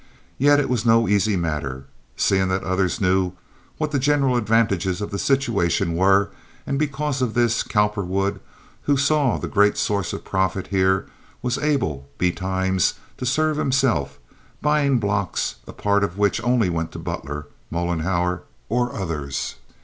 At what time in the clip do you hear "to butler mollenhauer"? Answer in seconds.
16.93-18.41